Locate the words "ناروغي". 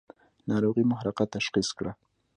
0.49-0.83